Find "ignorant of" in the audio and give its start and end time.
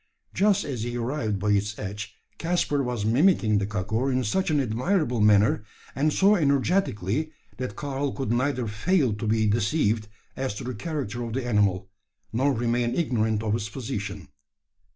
12.95-13.53